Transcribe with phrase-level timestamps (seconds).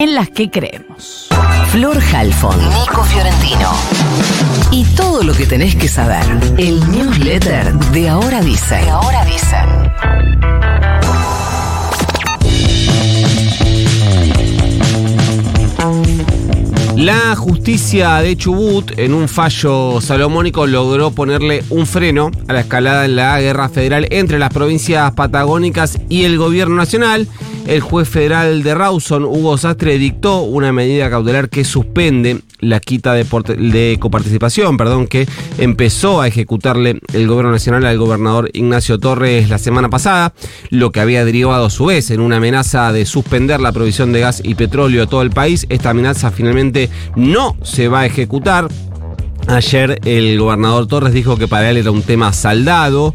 [0.00, 1.28] en las que creemos.
[1.70, 3.70] Flor Halfon, Nico Fiorentino.
[4.72, 6.24] Y todo lo que tenés que saber.
[6.56, 8.76] El newsletter de Ahora Dice.
[8.76, 9.56] De Ahora Dice.
[16.96, 23.04] La justicia de Chubut, en un fallo salomónico, logró ponerle un freno a la escalada
[23.04, 27.26] en la guerra federal entre las provincias patagónicas y el gobierno nacional.
[27.66, 33.14] El juez federal de Rawson, Hugo Sastre, dictó una medida cautelar que suspende la quita
[33.14, 35.26] de, coparticipación, perdón, que
[35.58, 40.34] empezó a ejecutarle el gobierno nacional al gobernador Ignacio Torres la semana pasada,
[40.70, 44.20] lo que había derivado a su vez en una amenaza de suspender la provisión de
[44.20, 45.66] gas y petróleo a todo el país.
[45.68, 48.68] Esta amenaza finalmente no se va a ejecutar.
[49.46, 53.14] Ayer el gobernador Torres dijo que para él era un tema saldado.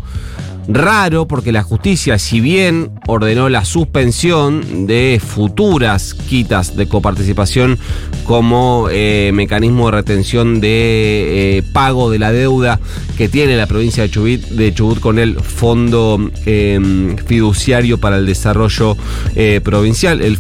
[0.68, 7.78] Raro porque la justicia, si bien ordenó la suspensión de futuras quitas de coparticipación
[8.24, 12.80] como eh, mecanismo de retención de eh, pago de la deuda
[13.18, 18.98] que tiene la provincia de Chubut, con el Fondo eh, Fiduciario para el Desarrollo
[19.36, 20.38] eh, Provincial, el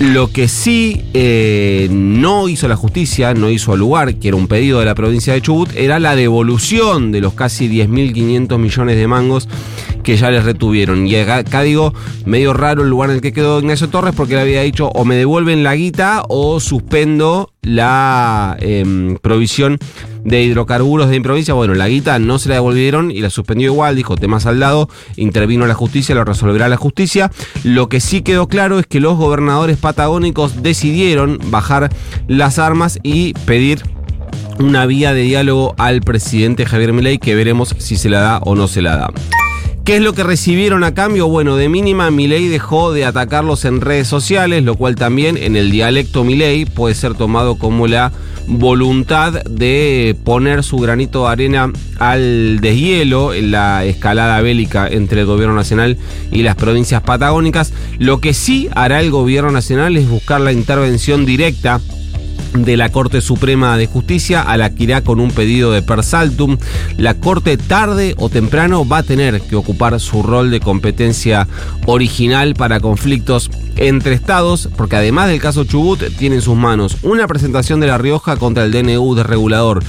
[0.00, 4.46] lo que sí eh, no hizo la justicia, no hizo al lugar, que era un
[4.46, 9.06] pedido de la provincia de Chubut, era la devolución de los casi 10.500 millones de
[9.06, 9.48] mangos
[10.06, 11.04] que ya les retuvieron.
[11.08, 11.92] Y acá, digo,
[12.24, 15.04] medio raro el lugar en el que quedó Ignacio Torres porque le había dicho o
[15.04, 19.78] me devuelven la guita o suspendo la em, provisión
[20.22, 21.26] de hidrocarburos de mi.
[21.26, 25.66] Bueno, la guita no se la devolvieron y la suspendió igual, dijo tema saldado, intervino
[25.66, 27.32] la justicia, lo resolverá la justicia.
[27.64, 31.90] Lo que sí quedó claro es que los gobernadores patagónicos decidieron bajar
[32.28, 33.82] las armas y pedir
[34.60, 38.54] una vía de diálogo al presidente Javier Milei que veremos si se la da o
[38.54, 39.10] no se la da.
[39.86, 41.28] ¿Qué es lo que recibieron a cambio?
[41.28, 45.70] Bueno, de mínima Milei dejó de atacarlos en redes sociales, lo cual también en el
[45.70, 48.10] dialecto Milei puede ser tomado como la
[48.48, 55.26] voluntad de poner su granito de arena al deshielo en la escalada bélica entre el
[55.26, 55.96] gobierno nacional
[56.32, 57.72] y las provincias patagónicas.
[58.00, 61.80] Lo que sí hará el gobierno nacional es buscar la intervención directa
[62.54, 66.58] de la Corte Suprema de Justicia a la que irá con un pedido de persaltum.
[66.96, 71.46] La Corte tarde o temprano va a tener que ocupar su rol de competencia
[71.86, 77.26] original para conflictos entre estados, porque además del caso Chubut tiene en sus manos una
[77.26, 79.82] presentación de La Rioja contra el DNU desregulador.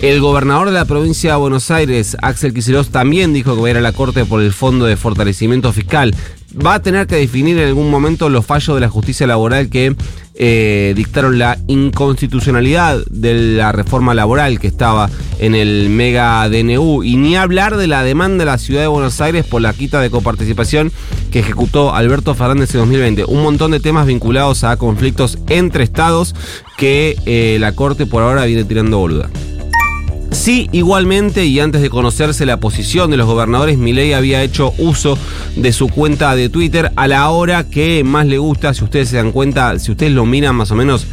[0.00, 3.70] El gobernador de la provincia de Buenos Aires, Axel Kicillof, también dijo que va a
[3.70, 6.14] ir a la Corte por el Fondo de Fortalecimiento Fiscal.
[6.54, 9.94] Va a tener que definir en algún momento los fallos de la justicia laboral que
[10.34, 17.04] eh, dictaron la inconstitucionalidad de la reforma laboral que estaba en el mega DNU.
[17.04, 20.00] Y ni hablar de la demanda de la ciudad de Buenos Aires por la quita
[20.00, 20.92] de coparticipación
[21.30, 23.24] que ejecutó Alberto Fernández en 2020.
[23.26, 26.34] Un montón de temas vinculados a conflictos entre estados
[26.76, 29.30] que eh, la Corte por ahora viene tirando boluda.
[30.30, 35.18] Sí, igualmente, y antes de conocerse la posición de los gobernadores, Milei había hecho uso
[35.56, 39.16] de su cuenta de Twitter a la hora que más le gusta, si ustedes se
[39.16, 41.06] dan cuenta, si ustedes lo miran más o menos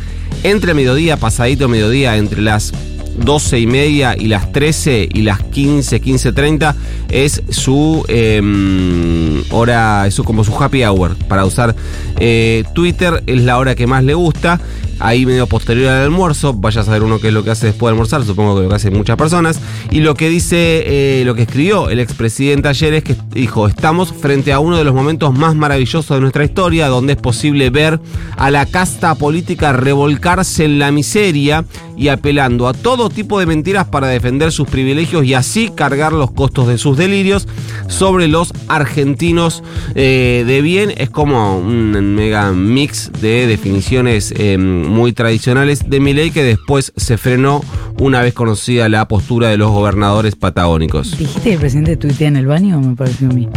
[0.44, 2.74] entre mediodía, pasadito mediodía, entre las
[3.18, 6.76] 12 y media y las 13 y las 15, 15.30
[7.10, 11.76] es su eh, hora, es su, como su happy hour para usar
[12.20, 14.60] eh, Twitter, es la hora que más le gusta.
[15.00, 17.92] Ahí medio posterior al almuerzo, vaya a saber uno qué es lo que hace después
[17.92, 19.60] de almorzar, supongo que lo que hacen muchas personas.
[19.92, 24.12] Y lo que dice, eh, lo que escribió el expresidente ayer es que dijo, estamos
[24.12, 28.00] frente a uno de los momentos más maravillosos de nuestra historia, donde es posible ver
[28.38, 31.64] a la casta política revolcarse en la miseria
[31.98, 36.32] y apelando a todo tipo de mentiras para defender sus privilegios y así cargar los
[36.32, 37.48] costos de sus delirios
[37.88, 39.64] sobre los argentinos
[39.96, 40.94] eh, de bien.
[40.96, 47.18] Es como un mega mix de definiciones eh, muy tradicionales de Milei que después se
[47.18, 47.64] frenó
[48.00, 51.18] una vez conocida la postura de los gobernadores patagónicos.
[51.18, 52.80] ¿Dijiste que el presidente tuitea en el baño?
[52.80, 53.50] Me pareció a mí.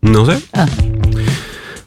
[0.00, 0.38] No sé.
[0.54, 0.66] Ah,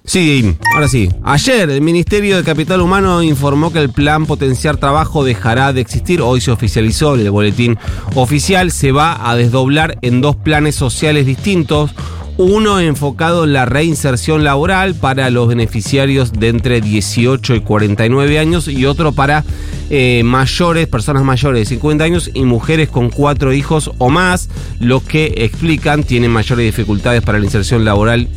[0.03, 1.09] Sí, ahora sí.
[1.23, 6.21] Ayer el Ministerio de Capital Humano informó que el plan Potenciar Trabajo dejará de existir.
[6.21, 7.77] Hoy se oficializó en el boletín
[8.15, 8.71] oficial.
[8.71, 11.91] Se va a desdoblar en dos planes sociales distintos.
[12.37, 18.67] Uno enfocado en la reinserción laboral para los beneficiarios de entre 18 y 49 años
[18.67, 19.43] y otro para
[19.91, 24.49] eh, mayores, personas mayores de 50 años y mujeres con cuatro hijos o más,
[24.79, 28.27] los que explican tienen mayores dificultades para la inserción laboral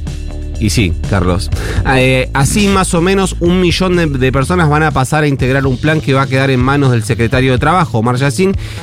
[0.61, 1.51] Y sí, Carlos.
[1.97, 5.77] Eh, así más o menos un millón de, personas van a pasar a integrar un
[5.77, 8.17] plan que va a quedar en manos del secretario de Trabajo, Omar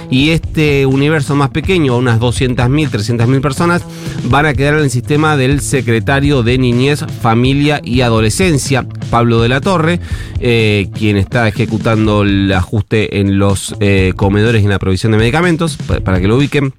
[0.09, 3.83] y este universo más pequeño, unas 200.000, 300.000 personas,
[4.25, 9.50] van a quedar en el sistema del secretario de Niñez, Familia y Adolescencia, Pablo de
[9.50, 10.00] la Torre,
[10.39, 15.18] eh, quien está ejecutando el ajuste en los eh, comedores y en la provisión de
[15.18, 16.73] medicamentos, pa- para que lo ubiquen.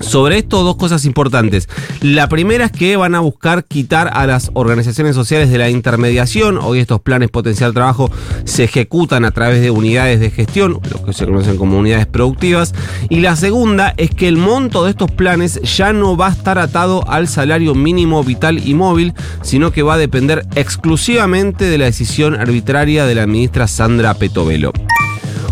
[0.00, 1.68] Sobre esto, dos cosas importantes.
[2.00, 6.58] La primera es que van a buscar quitar a las organizaciones sociales de la intermediación.
[6.58, 8.10] Hoy estos planes potencial trabajo
[8.44, 12.74] se ejecutan a través de unidades de gestión, lo que se conocen como unidades productivas.
[13.08, 16.58] Y la segunda es que el monto de estos planes ya no va a estar
[16.58, 21.86] atado al salario mínimo vital y móvil, sino que va a depender exclusivamente de la
[21.86, 24.72] decisión arbitraria de la ministra Sandra Petovelo.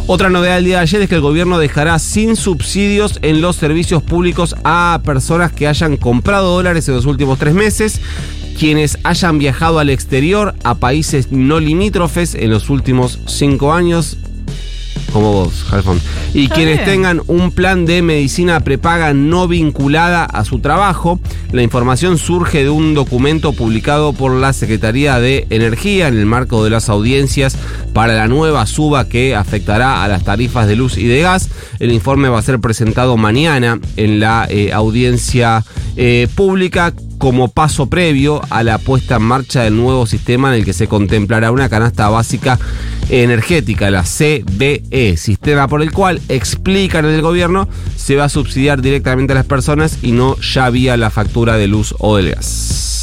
[0.08, 3.56] Otra novedad del día de ayer es que el gobierno dejará sin subsidios en los
[3.56, 8.00] servicios públicos a personas que hayan comprado dólares en los últimos tres meses,
[8.56, 14.16] quienes hayan viajado al exterior a países no limítrofes en los últimos cinco años.
[15.16, 15.98] Como vos, Jalfón.
[16.34, 16.90] Y Está quienes bien.
[16.90, 21.18] tengan un plan de medicina prepaga no vinculada a su trabajo.
[21.52, 26.62] La información surge de un documento publicado por la Secretaría de Energía en el marco
[26.64, 27.56] de las audiencias
[27.94, 31.48] para la nueva suba que afectará a las tarifas de luz y de gas.
[31.80, 35.64] El informe va a ser presentado mañana en la eh, audiencia
[35.96, 40.64] eh, pública como paso previo a la puesta en marcha del nuevo sistema en el
[40.64, 42.58] que se contemplará una canasta básica
[43.08, 48.82] energética, la CBE, sistema por el cual, explican en el gobierno, se va a subsidiar
[48.82, 52.95] directamente a las personas y no ya vía la factura de luz o del gas.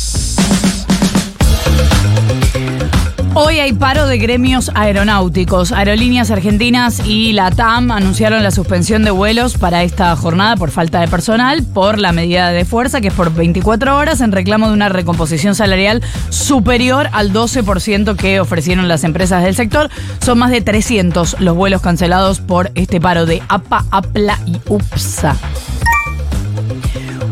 [3.36, 5.72] Hoy hay paro de gremios aeronáuticos.
[5.72, 11.00] Aerolíneas Argentinas y la TAM anunciaron la suspensión de vuelos para esta jornada por falta
[11.00, 14.74] de personal, por la medida de fuerza, que es por 24 horas, en reclamo de
[14.74, 19.90] una recomposición salarial superior al 12% que ofrecieron las empresas del sector.
[20.22, 25.36] Son más de 300 los vuelos cancelados por este paro de APA, APLA y UPSA.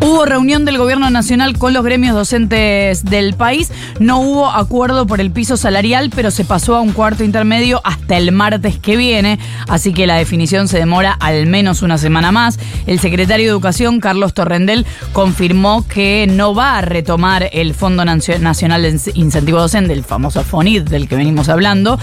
[0.04, 3.72] Hubo reunión del gobierno nacional con los gremios docentes del país.
[4.00, 8.18] No hubo acuerdo por el piso salarial, pero se pasó a un cuarto intermedio hasta
[8.18, 9.38] el martes que viene.
[9.68, 12.58] Así que la definición se demora al menos una semana más.
[12.88, 18.82] El secretario de Educación, Carlos Torrendel, confirmó que no va a retomar el Fondo Nacional
[18.82, 22.00] de Incentivo Docente, el famoso FONID del que venimos hablando,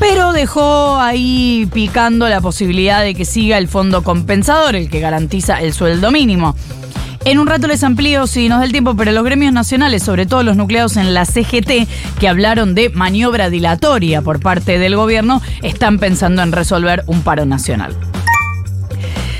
[0.00, 5.60] pero dejó ahí picando la posibilidad de que siga el fondo compensador, el que garantiza
[5.60, 6.56] el sueldo mínimo.
[7.26, 10.26] En un rato les amplío si nos da el tiempo, pero los gremios nacionales, sobre
[10.26, 11.88] todo los nucleados en la CGT,
[12.20, 17.44] que hablaron de maniobra dilatoria por parte del gobierno, están pensando en resolver un paro
[17.44, 17.96] nacional.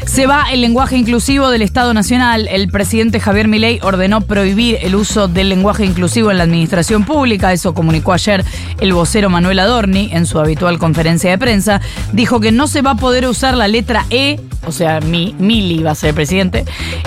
[0.04, 2.48] Se va el lenguaje inclusivo del Estado Nacional.
[2.48, 7.52] El presidente Javier Milei ordenó prohibir el uso del lenguaje inclusivo en la administración pública.
[7.52, 8.44] Eso comunicó ayer
[8.80, 11.80] el vocero Manuel Adorni en su habitual conferencia de prensa.
[12.12, 15.82] Dijo que no se va a poder usar la letra E, o sea, mi, Mili
[15.82, 16.64] va a ser presidente,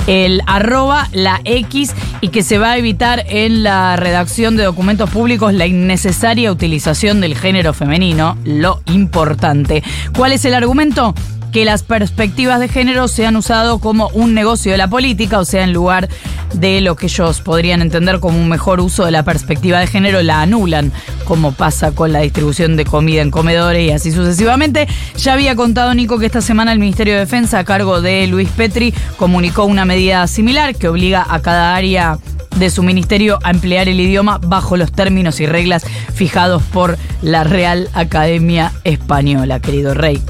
[0.07, 5.09] el arroba, la X y que se va a evitar en la redacción de documentos
[5.09, 9.83] públicos la innecesaria utilización del género femenino, lo importante.
[10.15, 11.13] ¿Cuál es el argumento?
[11.51, 15.45] que las perspectivas de género se han usado como un negocio de la política, o
[15.45, 16.07] sea, en lugar
[16.53, 20.21] de lo que ellos podrían entender como un mejor uso de la perspectiva de género,
[20.21, 20.91] la anulan,
[21.25, 24.87] como pasa con la distribución de comida en comedores y así sucesivamente.
[25.17, 28.49] Ya había contado Nico que esta semana el Ministerio de Defensa, a cargo de Luis
[28.49, 32.17] Petri, comunicó una medida similar que obliga a cada área
[32.57, 37.43] de su ministerio a emplear el idioma bajo los términos y reglas fijados por la
[37.43, 40.21] Real Academia Española, querido Rey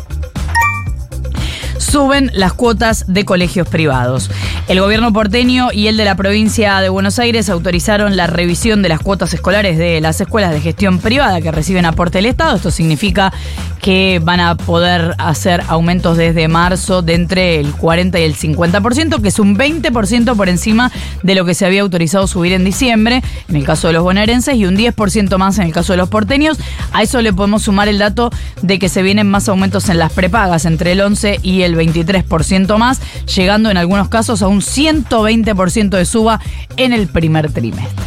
[1.90, 4.30] suben las cuotas de colegios privados.
[4.68, 8.90] El gobierno porteño y el de la provincia de Buenos Aires autorizaron la revisión de
[8.90, 12.58] las cuotas escolares de las escuelas de gestión privada que reciben aporte del Estado.
[12.58, 13.34] Esto significa
[13.82, 19.22] que van a poder hacer aumentos desde marzo de entre el 40 y el 50%,
[19.22, 20.92] que es un 20% por encima
[21.24, 24.56] de lo que se había autorizado subir en diciembre, en el caso de los bonaerenses,
[24.56, 26.60] y un 10% más en el caso de los porteños.
[26.94, 28.30] A eso le podemos sumar el dato
[28.62, 32.78] de que se vienen más aumentos en las prepagas, entre el 11 y el 23%
[32.78, 33.02] más,
[33.36, 36.40] llegando en algunos casos a un 120% de suba
[36.78, 38.06] en el primer trimestre.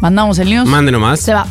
[0.00, 0.68] Mandamos el news.
[0.68, 1.20] Mande nomás.
[1.20, 1.46] Se va.